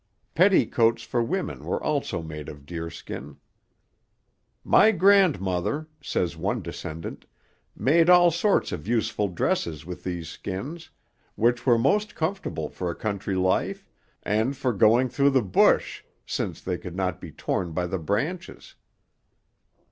[0.33, 3.37] Petticoats for women were also made of deer skin.
[4.63, 7.27] 'My grandmother,' says one descendant,
[7.75, 10.89] 'made all sorts of useful dresses with these skins,
[11.35, 13.85] which were most comfortable for a country life,
[14.23, 18.73] and for going through the bush [since they] could not be torn by the branches.'